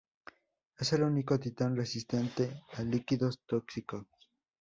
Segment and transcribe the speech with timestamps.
[0.79, 4.07] Es el único titan resistente a líquidos tóxicos.